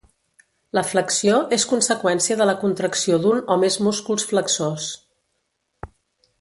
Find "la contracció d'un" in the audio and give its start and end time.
2.51-3.45